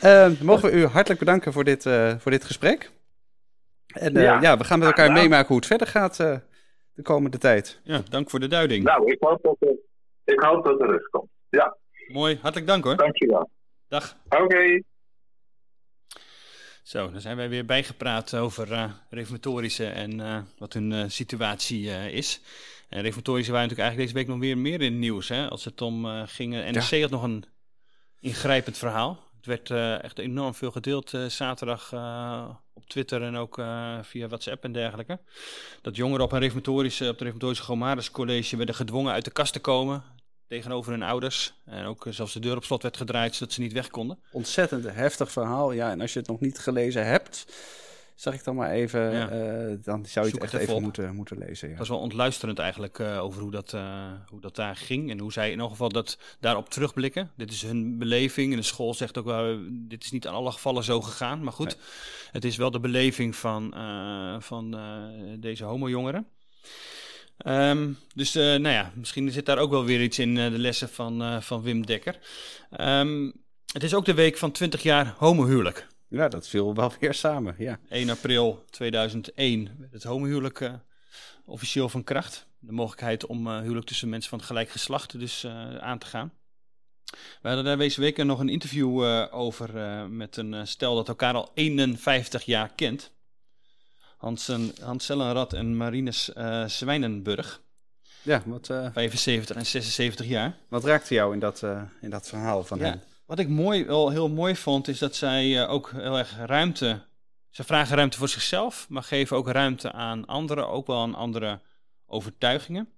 [0.04, 2.90] uh, mogen we u hartelijk bedanken voor dit, uh, voor dit gesprek.
[3.92, 4.40] En ja.
[4.40, 4.56] ja.
[4.56, 7.80] we gaan met elkaar meemaken hoe het verder gaat de komende tijd.
[7.84, 8.84] Ja, dank voor de duiding.
[8.84, 9.74] Nou, ik hoop dat er,
[10.24, 11.30] ik hoop dat er rust komt.
[11.48, 11.76] Ja.
[12.06, 12.96] Mooi, hartelijk dank hoor.
[12.96, 13.50] Dankjewel.
[13.88, 14.16] Dag.
[14.28, 14.82] Oké.
[16.82, 21.86] Zo, dan zijn wij weer bijgepraat over uh, reformatorische en uh, wat hun uh, situatie
[22.12, 22.40] is.
[22.88, 25.28] En reformatorische waren natuurlijk eigenlijk deze week nog weer meer in het nieuws.
[25.28, 25.48] Hè?
[25.48, 27.00] Als het om ging, NRC ja.
[27.00, 27.44] had nog een
[28.20, 29.31] ingrijpend verhaal.
[29.42, 31.92] Het werd echt enorm veel gedeeld zaterdag
[32.72, 33.54] op Twitter en ook
[34.02, 35.18] via WhatsApp en dergelijke.
[35.82, 39.52] Dat jongeren op een reformatorische, op de reformatorische Gomarus College werden gedwongen uit de kast
[39.52, 40.04] te komen
[40.52, 41.54] tegenover hun ouders.
[41.64, 44.18] En ook eh, zelfs de deur op slot werd gedraaid zodat ze niet weg konden.
[44.30, 45.72] Ontzettend heftig verhaal.
[45.72, 47.46] Ja, en als je het nog niet gelezen hebt,
[48.14, 51.68] zeg ik dan maar even, uh, dan zou je het echt even, moeten, moeten lezen.
[51.68, 51.76] Ja.
[51.76, 55.10] Dat was wel ontluisterend eigenlijk uh, over hoe dat, uh, hoe dat daar ging.
[55.10, 57.30] En hoe zij in ieder geval dat daarop terugblikken.
[57.36, 58.52] Dit is hun beleving.
[58.52, 61.42] En de school zegt ook wel, dit is niet aan alle gevallen zo gegaan.
[61.42, 61.84] Maar goed, nee.
[62.30, 63.74] het is wel de beleving van,
[64.40, 64.76] van
[65.40, 66.26] deze homo-jongeren.
[67.46, 70.58] Um, dus uh, nou ja, misschien zit daar ook wel weer iets in uh, de
[70.58, 72.18] lessen van, uh, van Wim Dekker.
[72.80, 73.32] Um,
[73.72, 75.86] het is ook de week van 20 jaar homohuwelijk.
[76.12, 77.78] Ja, dat viel wel weer samen, ja.
[77.88, 80.70] 1 april 2001 werd het homohuwelijk
[81.44, 82.46] officieel van kracht.
[82.58, 85.46] De mogelijkheid om huwelijk tussen mensen van gelijk geslacht dus
[85.78, 86.32] aan te gaan.
[87.12, 89.74] We hadden daar deze week nog een interview over
[90.10, 93.12] met een stel dat elkaar al 51 jaar kent.
[94.22, 97.62] Hansen, Hans Sellenrad en Marines uh, Zwijnenburg.
[98.22, 98.68] Ja, wat...
[98.68, 100.56] Uh, 75 en 76 jaar.
[100.68, 103.02] Wat raakte jou in dat, uh, in dat verhaal van ja, hen?
[103.26, 107.02] Wat ik mooi, wel heel mooi vond, is dat zij ook heel erg ruimte...
[107.50, 111.60] Ze vragen ruimte voor zichzelf, maar geven ook ruimte aan anderen, ook wel aan andere
[112.06, 112.88] overtuigingen.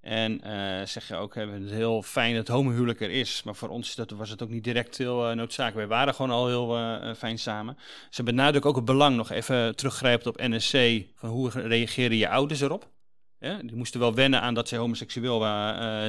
[0.00, 3.42] En uh, zeg je ook, we het heel fijn dat homohuwelijk er is.
[3.42, 5.88] Maar voor ons dat, was het ook niet direct heel uh, noodzakelijk.
[5.88, 7.78] Wij waren gewoon al heel fijn samen.
[8.10, 12.60] Ze benadrukken ook het belang, nog even teruggrijpend op NSC, van hoe reageren je ouders
[12.60, 12.90] erop.
[13.38, 15.40] Die moesten wel wennen aan dat ze homoseksueel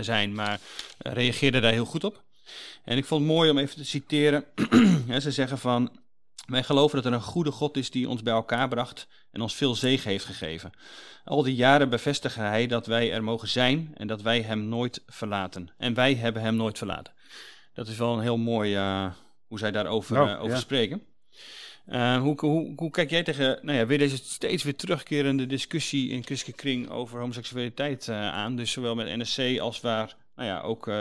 [0.04, 0.60] zijn, maar
[0.98, 2.24] reageerden daar heel goed op.
[2.84, 4.46] En ik vond het mooi om even te citeren.
[5.22, 6.00] ze zeggen van,
[6.46, 9.56] wij geloven dat er een goede God is die ons bij elkaar bracht en ons
[9.56, 10.72] veel zegen heeft gegeven.
[11.24, 15.04] Al die jaren bevestigde hij dat wij er mogen zijn en dat wij hem nooit
[15.06, 15.70] verlaten.
[15.78, 17.14] En wij hebben hem nooit verlaten.
[17.74, 19.12] Dat is wel een heel mooi uh,
[19.48, 21.02] hoe zij daarover nou, uh, over spreken.
[21.88, 26.10] Uh, hoe, hoe, hoe, kijk jij tegen nou ja, weer deze steeds weer terugkerende discussie
[26.10, 28.56] in christelijke kring over homoseksualiteit aan?
[28.56, 30.96] Dus zowel met NSC als waar nou ja, ook uh,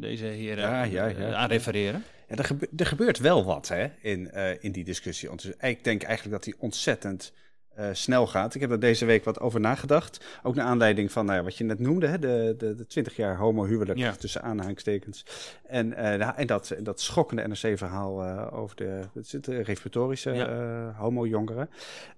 [0.00, 1.34] deze heren ja, ja, ja.
[1.34, 2.04] aan refereren.
[2.28, 5.30] Ja, er, gebe er, gebeurt wel wat hè, in, in die discussie.
[5.60, 7.32] Ik denk eigenlijk dat die ontzettend
[7.78, 8.54] uh, snel gaat.
[8.54, 10.24] Ik heb er deze week wat over nagedacht.
[10.42, 13.16] Ook naar aanleiding van nou ja, wat je net noemde, hè, de, de, de 20
[13.16, 14.12] jaar homohuwelijk ja.
[14.12, 15.24] tussen aanhalingstekens.
[15.66, 19.00] En, uh, en dat, dat schokkende NRC-verhaal uh, over de,
[19.40, 20.94] de reformatorische ja.
[20.96, 21.68] homo-jongeren.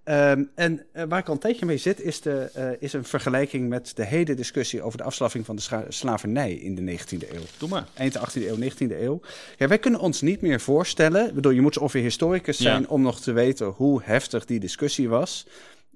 [0.04, 3.92] Um, en waar ik al een tijdje mee zit, is, de, is een vergelijking met
[3.96, 7.40] de hele discussie over de afschaffing van de slavernij in de 19e eeuw.
[7.58, 7.86] Doe maar.
[7.94, 9.20] Eind 18e eeuw, 19e eeuw.
[9.56, 12.88] Ja, wij kunnen ons niet meer voorstellen, bedoel, je moet ongeveer historicus zijn ja.
[12.88, 15.46] om nog te weten hoe heftig die discussie was.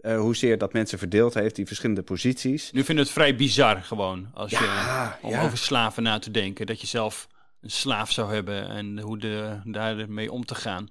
[0.02, 2.72] Uh, hoezeer dat mensen verdeeld heeft, die verschillende posities.
[2.72, 4.60] Nu vind ik het vrij bizar gewoon, als ja,
[5.20, 5.44] je, om ja.
[5.44, 6.66] over slaven na te denken.
[6.66, 7.28] Dat je zelf
[7.60, 10.88] een slaaf zou hebben en hoe de, daarmee om te gaan.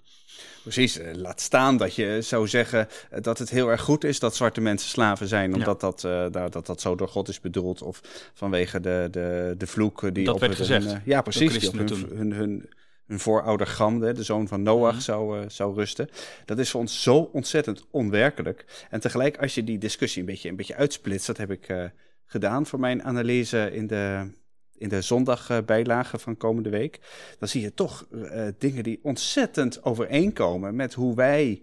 [0.62, 2.88] Precies, laat staan dat je zou zeggen
[3.22, 5.88] dat het heel erg goed is dat zwarte mensen slaven zijn, omdat ja.
[5.88, 8.02] dat, uh, dat dat zo door God is bedoeld of
[8.34, 10.86] vanwege de, de, de vloek die dat op werd hun, gezegd.
[10.86, 12.70] Uh, ja, precies, die op hun, hun, hun,
[13.06, 15.00] hun voorouder Gam, de zoon van Noach, mm.
[15.00, 16.10] zou, uh, zou rusten.
[16.46, 18.88] Dat is voor ons zo ontzettend onwerkelijk.
[18.90, 21.86] En tegelijk, als je die discussie een beetje, een beetje uitsplitst, dat heb ik uh,
[22.26, 24.32] gedaan voor mijn analyse in de,
[24.74, 27.00] in de zondagbijlage van komende week,
[27.40, 31.62] dan zie je toch uh, dingen die ontzettend overeenkomen met hoe wij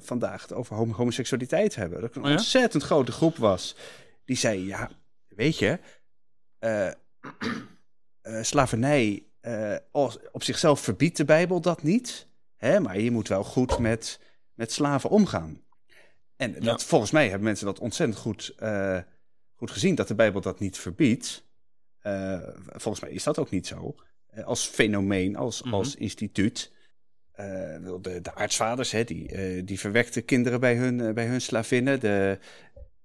[0.00, 2.00] vandaag het over hom homoseksualiteit hebben.
[2.00, 2.34] Dat een oh ja?
[2.34, 3.76] ontzettend grote groep was
[4.24, 4.90] die zei, ja,
[5.28, 5.78] weet je,
[8.42, 9.76] slavernij uh,
[10.32, 12.26] op zichzelf verbiedt de Bijbel dat niet.
[12.56, 14.20] Hè, maar je moet wel goed met,
[14.54, 15.62] met slaven omgaan.
[16.36, 16.86] En dat, ja.
[16.86, 18.98] volgens mij hebben mensen dat ontzettend goed, uh,
[19.54, 21.44] goed gezien, dat de Bijbel dat niet verbiedt.
[22.02, 23.94] Uh, volgens mij is dat ook niet zo.
[24.44, 25.78] als fenomeen, als, mm -hmm.
[25.78, 26.72] als instituut.
[27.36, 32.00] de, de aartsvaders, hè, die, die verwekten kinderen bij hun, bij hun slavinnen.
[32.00, 32.38] De,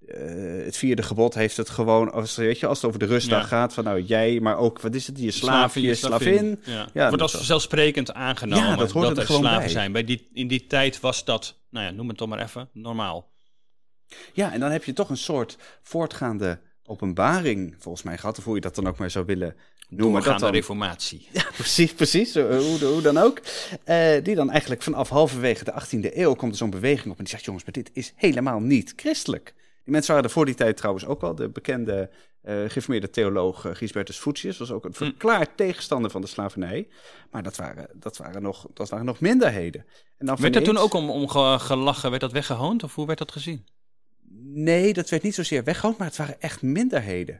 [0.06, 3.42] uh, het vierde gebod heeft het gewoon, als, weet je, als het over de rustdag
[3.42, 3.48] ja.
[3.48, 6.60] gaat, van nou jij, maar ook, wat is het, je slaaf, je slavin.
[6.64, 6.88] Ja.
[6.94, 9.70] Ja, Wordt als vanzelfsprekend aangenomen ja, dat, hoort dat er gewoon slaven bij.
[9.70, 9.92] zijn.
[9.92, 13.32] Bij die, in die tijd was dat, nou ja, noem het toch maar even, normaal.
[14.34, 18.56] Ja, en dan heb je toch een soort voortgaande openbaring, volgens mij gehad, of hoe
[18.56, 19.56] je dat dan ook maar zou willen
[19.90, 20.24] noemen.
[20.24, 21.28] Dat dan, reformatie.
[21.32, 23.42] Ja, precies, precies, hoe, hoe dan ook.
[23.86, 27.24] Uh, die dan eigenlijk vanaf halverwege de 18e eeuw komt er zo'n beweging op en
[27.24, 29.54] die zegt, jongens, maar dit is helemaal niet christelijk.
[29.84, 31.36] Die mensen waren er voor die tijd trouwens ook al.
[31.36, 32.10] De bekende
[32.44, 36.88] uh, gereformeerde theoloog uh, Gisbertus Fucius was ook een verklaard tegenstander van de slavernij.
[37.32, 39.86] Maar dat waren, dat waren, nog, dat waren nog minderheden.
[40.18, 43.20] En dan werd er toen ook om, om gelachen, werd dat weggehoond of hoe werd
[43.20, 43.65] dat gezien?
[44.42, 47.36] Nee, dat werd niet zozeer weggehoond, maar het waren echt minderheden.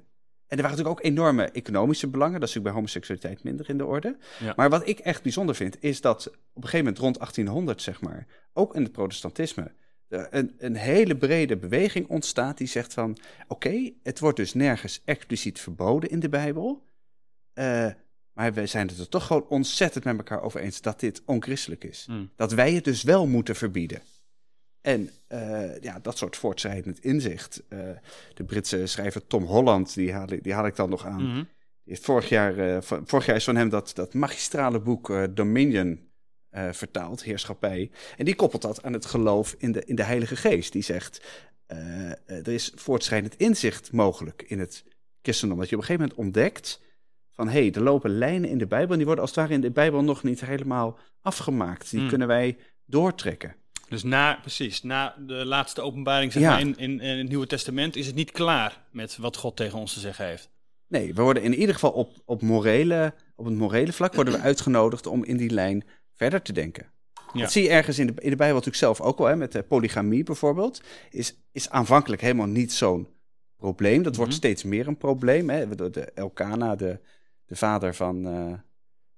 [0.50, 2.40] En er waren natuurlijk ook enorme economische belangen.
[2.40, 4.18] Dat is natuurlijk bij homoseksualiteit minder in de orde.
[4.40, 4.54] Ja.
[4.56, 8.02] Maar wat ik echt bijzonder vind, is dat op een gegeven moment rond 1800, zeg
[8.02, 9.72] maar, ook in het protestantisme,
[10.10, 13.18] een, een, hele brede beweging ontstaat die zegt van...
[13.48, 16.88] oké, het wordt dus nergens expliciet verboden in de Bijbel...
[17.54, 17.90] Uh,
[18.40, 21.84] maar wij zijn het er toch gewoon ontzettend met elkaar over eens dat dit onchristelijk
[21.84, 22.06] is.
[22.10, 22.30] Mm.
[22.36, 24.02] Dat wij het dus wel moeten verbieden.
[24.82, 27.64] En uh, ja, dat soort voortschrijdend inzicht.
[27.70, 27.80] Uh,
[28.34, 31.24] de Britse schrijver Tom Holland, die haal, die haal ik dan nog aan.
[31.24, 31.48] Mm -hmm.
[31.96, 36.09] vorig, jaar, vorig jaar is van hem dat, dat magistrale boek Dominion
[36.52, 37.92] uh, vertaald, heerschappij.
[38.18, 40.72] En die koppelt dat aan het geloof in de, in de Heilige Geest.
[40.72, 41.22] Die zegt,
[41.68, 44.84] uh, er is voortschrijdend inzicht mogelijk in het
[45.22, 45.60] christendom.
[45.60, 46.82] Dat je op een gegeven moment ontdekt
[47.30, 48.92] van, hé, hey, er lopen lijnen in de Bijbel...
[48.92, 51.92] en die worden als het ware in de Bijbel nog niet helemaal afgemaakt.
[51.92, 52.08] Die mm.
[52.08, 53.56] kunnen wij doortrekken.
[53.90, 56.50] Dus na, precies, na de laatste openbaring zeg ja.
[56.50, 57.96] maar, in, in, in, het Nieuwe Testament...
[57.96, 60.50] is het niet klaar met wat God tegen ons te zeggen heeft.
[60.88, 64.40] Nee, we worden in ieder geval op, op, morele, op het morele vlak worden we
[64.52, 65.84] uitgenodigd om in die lijn
[66.20, 66.86] verder te denken.
[67.34, 67.42] Ja.
[67.42, 69.52] Dat zie je ergens in de, in de Bijbel natuurlijk zelf ook al, hè, met
[69.52, 70.82] de polygamie bijvoorbeeld.
[71.10, 73.08] Is, is aanvankelijk helemaal niet zo'n
[73.58, 73.96] probleem.
[73.96, 74.18] Dat mm -hmm.
[74.18, 75.50] wordt steeds meer een probleem.
[75.50, 75.76] Hè.
[75.76, 77.00] De, de Elkana, de,
[77.46, 78.54] de vader van, uh,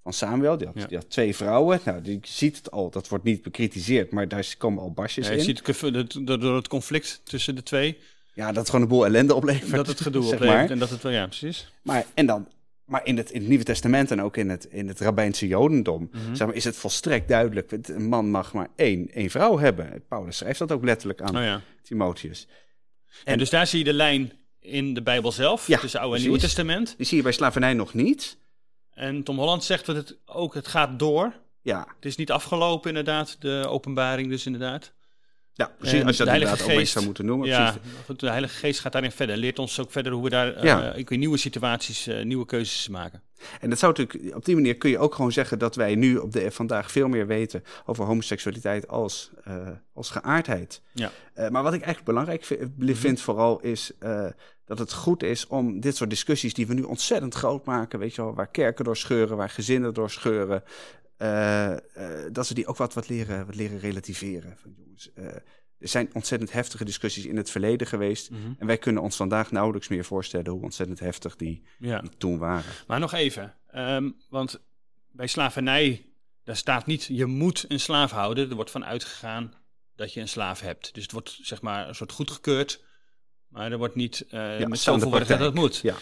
[0.04, 0.86] van Samuel, die had, ja.
[0.86, 1.80] die had, twee vrouwen.
[1.86, 5.32] Nou, die ziet het al, dat wordt niet bekritiseerd, maar daar komen al basjes ja,
[5.32, 5.46] je in.
[5.46, 7.98] Je ziet het, door het conflict tussen de twee.
[8.34, 9.72] Ja, dat het gewoon een boel ellende oplevert.
[9.72, 10.70] Dat het gedoe oplevert maar.
[10.70, 11.74] en dat het wel, ja, precies.
[11.82, 12.48] Maar, en dan
[12.92, 16.10] maar in het, in het Nieuwe Testament en ook in het, in het rabbijnse Jodendom
[16.12, 16.36] mm-hmm.
[16.36, 17.72] zeg maar, is het volstrekt duidelijk.
[17.72, 20.04] Een man mag maar één, één vrouw hebben.
[20.08, 21.62] Paulus schrijft dat ook letterlijk aan oh ja.
[21.84, 22.48] Timotheus.
[23.24, 26.16] En, en, dus daar zie je de lijn in de Bijbel zelf, ja, tussen Oude
[26.16, 26.94] en Nieuwe Testament.
[26.98, 28.38] Die zie je bij slavernij nog niet.
[28.94, 31.34] En Tom Holland zegt dat het ook, het gaat door.
[31.62, 31.88] Ja.
[31.96, 34.94] Het is niet afgelopen inderdaad, de openbaring dus inderdaad.
[35.54, 36.04] Ja, precies.
[36.04, 37.48] Als je dat inderdaad ook Geest- zou moeten noemen.
[37.48, 38.20] Ja, precies.
[38.22, 39.38] de Heilige Geest gaat daarin verder.
[39.38, 40.94] Leert ons ook verder hoe we daar eh, Ja.
[40.94, 43.22] ik weet, nieuwe situaties, eh, nieuwe keuzes maken.
[43.60, 46.18] En dat zou natuurlijk, op die manier kun je ook gewoon zeggen dat wij nu
[46.18, 50.82] op de, vandaag veel meer weten over homoseksualiteit als, eh, als geaardheid.
[50.94, 51.12] Ja.
[51.36, 53.92] Maar wat ik eigenlijk belangrijk vind, vind vooral is
[54.66, 58.16] dat het goed is om dit soort discussies die we nu ontzettend groot maken, weet
[58.16, 60.64] je wel, waar kerken door scheuren, waar gezinnen door scheuren,
[62.32, 64.58] dat ze die ook wat, wat, leren, wat leren relativeren.
[64.58, 65.26] Van, jongens, eh,
[65.78, 68.30] er zijn ontzettend heftige discussies in het verleden geweest.
[68.60, 72.00] En wij kunnen ons vandaag nauwelijks meer voorstellen hoe ontzettend heftig die, Ja.
[72.00, 72.72] die toen waren.
[72.88, 74.62] Maar nog even, ehm, want
[75.12, 76.06] bij slavernij,
[76.44, 78.50] daar staat niet je moet een slaaf houden.
[78.50, 79.54] Er wordt van uitgegaan
[79.96, 80.94] dat je een slaaf hebt.
[80.94, 82.84] Dus het wordt zeg maar een soort goedgekeurd,
[83.48, 85.54] maar er wordt niet eh met staande zoveel woorden dat praktijk.
[85.54, 85.78] moet.
[85.78, 85.96] Ja.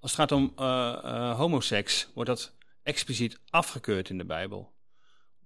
[0.00, 2.52] Als het gaat om eh, eh, homoseks, wordt dat
[2.84, 4.72] expliciet afgekeurd in de Bijbel.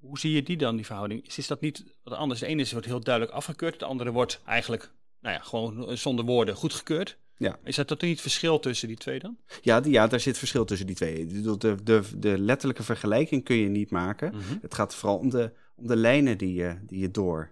[0.01, 1.27] Hoe zie je die dan, die verhouding?
[1.27, 2.41] Is, is dat niet wat anders?
[2.41, 6.25] De ene is wordt heel duidelijk afgekeurd, de andere wordt eigenlijk, nou ja, gewoon zonder
[6.25, 7.19] woorden goedgekeurd.
[7.39, 7.59] Ja.
[7.65, 9.39] Is dat, dat niet verschil tussen die twee dan?
[9.61, 11.27] Ja, die, ja, daar zit verschil tussen die twee.
[11.27, 14.35] De, de, de letterlijke vergelijking kun je niet maken.
[14.61, 17.51] Het gaat vooral om de, om de lijnen die je, die, je door,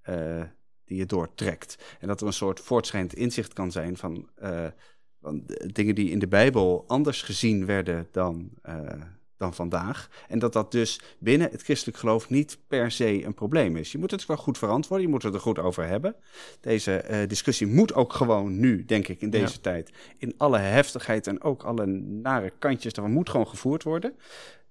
[0.00, 0.42] eh,
[0.84, 1.96] die je doortrekt.
[2.00, 4.66] En dat er een soort voortschrijdend inzicht kan zijn van, eh,
[5.20, 9.02] van dingen die in de Bijbel anders gezien werden dan, eh,
[9.38, 10.08] dan vandaag.
[10.28, 13.92] En dat dat dus binnen het christelijk geloof niet per se een probleem is.
[13.92, 16.14] Je moet het wel goed verantwoorden, je moet het er goed over hebben.
[16.60, 21.26] Deze eh, discussie moet ook gewoon nu, denk ik, in deze tijd, in alle heftigheid
[21.26, 24.16] en ook alle nare kantjes daarvan, moet gewoon gevoerd worden.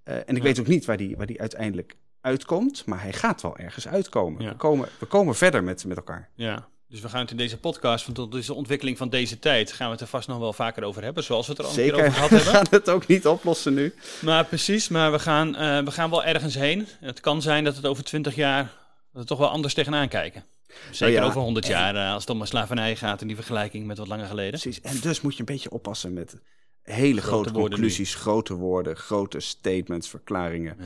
[0.04, 3.42] Eh, en ik weet ook niet waar die, waar die uiteindelijk uitkomt, maar hij gaat
[3.42, 4.44] wel ergens uitkomen.
[4.44, 4.50] Ja.
[4.50, 6.30] We, komen, we komen verder met, met elkaar.
[6.36, 9.72] Ja, dus we gaan het in deze podcast, want tot deze ontwikkeling van deze tijd,
[9.72, 11.72] gaan we het er vast nog wel vaker over hebben, zoals we het er al
[11.72, 12.54] een keer Zeker, over gehad we hebben.
[12.54, 13.94] gaan het ook niet oplossen nu.
[14.22, 16.88] Maar precies, maar we gaan, eh, we gaan wel ergens heen.
[17.00, 18.64] Het kan zijn dat het over twintig jaar,
[19.12, 20.46] dat we toch wel anders tegenaan kijken.
[20.92, 23.36] Zeker Nou ja, over honderd en- jaar, eh, als het om slavernij gaat en die
[23.36, 24.60] vergelijking met wat langer geleden.
[24.60, 24.82] Precies.
[24.82, 26.36] En dus moet je een beetje oppassen met
[26.82, 30.76] hele grote, conclusies, grote woorden, grote statements, verklaringen.
[30.80, 30.86] Ja.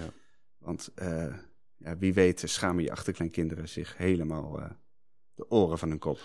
[0.58, 1.26] Want eh,
[1.78, 4.60] ja, wie weet schamen je achterkleinkinderen zich helemaal
[5.42, 6.20] de oren van hun kop.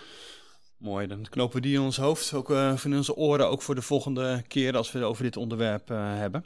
[0.77, 3.75] Mooi, dan knopen we die in ons hoofd, ook eh, van onze oren, ook voor
[3.75, 6.45] de volgende keer als we het over dit onderwerp eh, hebben.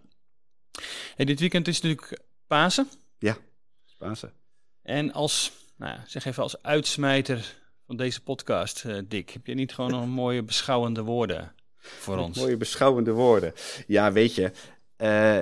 [1.16, 2.88] Hey, dit weekend is natuurlijk Pasen.
[3.98, 4.34] Pasen.
[4.82, 7.56] En als, nou ja, zeg even als uitsmijter
[7.86, 12.38] van deze podcast, eh, Dick, heb je niet gewoon nog mooie beschouwende woorden voor ons?
[12.38, 13.54] Mooie beschouwende woorden.
[13.88, 14.52] Ja, weet je.
[14.96, 15.40] eh,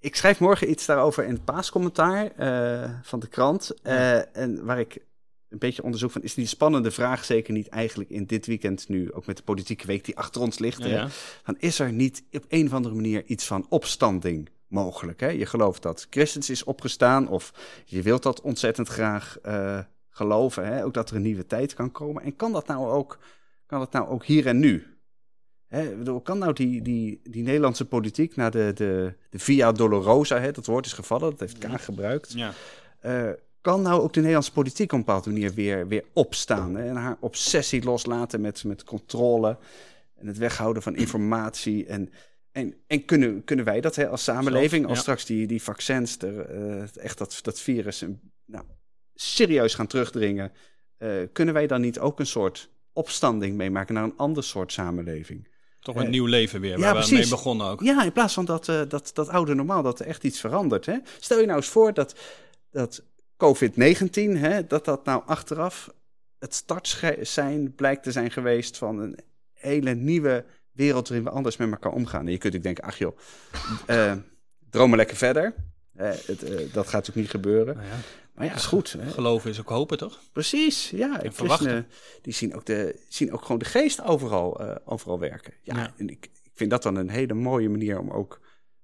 [0.00, 3.70] ik schrijf morgen iets daarover in het paascommentaar eh, van de krant.
[3.82, 5.00] Eh, En waar ik
[5.52, 9.12] een beetje onderzoek van, is die spannende vraag zeker niet eigenlijk in dit weekend nu,
[9.12, 10.78] ook met de politieke week die achter ons ligt.
[10.78, 10.94] Ja, hè?
[10.94, 11.08] ja.
[11.42, 15.20] Van, is er niet op een of andere manier iets van opstanding mogelijk?
[15.20, 15.28] Hè?
[15.28, 17.52] Je gelooft dat Christus is opgestaan of
[17.84, 20.66] je wilt dat ontzettend graag eh, geloven.
[20.66, 20.84] Hè?
[20.84, 22.22] Ook dat er een nieuwe tijd kan komen.
[22.22, 23.18] En kan dat nou ook,
[23.66, 24.86] kan dat nou ook hier en nu?
[25.66, 30.40] Hè, bedoel, kan nou die, die, die Nederlandse politiek naar de, de, de Via Dolorosa,
[30.40, 32.32] hè, dat woord is gevallen, dat heeft Kaag gebruikt.
[32.32, 32.52] Ja.
[33.00, 33.30] Eh,
[33.62, 36.96] kan nou ook de Nederlandse politiek op een bepaalde manier weer, weer opstaan hè, en
[36.96, 39.58] haar obsessie loslaten met, met controle
[40.14, 41.86] en het weghouden van informatie?
[41.86, 42.10] En,
[42.52, 45.02] en, en kunnen, kunnen wij dat hè, als samenleving, Zelf, als ja.
[45.02, 48.04] straks die, die vaccins, er, eh, echt dat, dat virus
[48.44, 48.64] nou,
[49.14, 50.52] serieus gaan terugdringen,
[50.96, 55.50] eh, kunnen wij dan niet ook een soort opstanding meemaken naar een ander soort samenleving?
[55.80, 57.18] Toch een Eh, nieuw leven weer, ja, waar we precies.
[57.18, 57.82] mee begonnen ook.
[57.82, 60.86] Ja, in plaats van dat, dat, dat oude normaal, dat er echt iets verandert.
[60.86, 60.98] Hè?
[61.20, 62.14] Stel je nou eens voor dat,
[62.70, 63.02] dat
[63.44, 65.94] COVID-19, hè, dat dat nou achteraf
[66.38, 69.18] het startsein blijkt te zijn geweest van een
[69.52, 72.26] hele nieuwe wereld waarin we anders met elkaar omgaan.
[72.26, 73.18] En je kunt ook denken, ach joh,
[73.86, 74.14] eh
[74.70, 75.54] dromen lekker verder.
[75.94, 77.76] Eh, het, eh, dat gaat natuurlijk niet gebeuren.
[77.76, 77.94] Nou ja,
[78.34, 78.92] Maar ja, is goed.
[78.92, 79.10] Hè?
[79.10, 80.20] geloven is ook hopen, toch?
[80.32, 81.22] Precies, ja.
[81.22, 81.86] En verwachten.
[82.22, 85.52] die zien ook, de, zien ook gewoon de geest overal, overal werken.
[85.62, 85.92] Ja, Ja.
[85.96, 88.40] en ik, ik vind dat dan een hele mooie manier om ook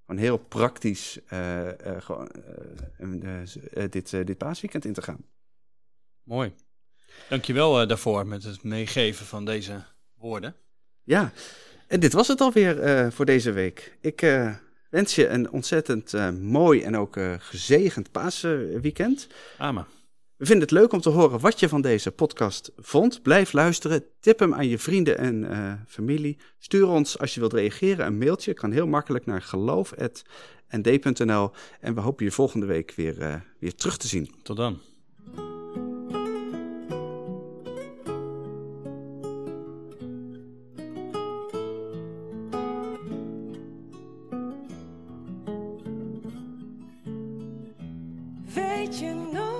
[0.08, 2.30] gewoon heel praktisch eh, eh, gewoon,
[2.98, 5.24] eh, dit, dit paasweekend in te gaan.
[6.22, 6.54] Mooi.
[7.28, 10.54] Dankjewel daarvoor met het meegeven van deze woorden.
[11.02, 11.32] Ja,
[11.86, 13.96] en dit was het alweer voor deze week.
[14.00, 14.20] Ik
[14.90, 19.28] wens je een ontzettend mooi en ook gezegend paasweekend.
[19.58, 19.86] Amen.
[20.38, 23.22] We vinden het leuk om te horen wat je van deze podcast vond.
[23.22, 26.38] Blijf luisteren, tip hem aan je vrienden en eh, familie.
[26.58, 28.54] Stuur ons als je wilt reageren een mailtje.
[28.54, 31.50] Kan heel makkelijk naar geloof.nd.nl.
[31.80, 34.30] En we hopen je volgende week weer, eh, weer terug te zien.
[34.42, 34.78] Tot dan.
[48.54, 49.57] Weet je nog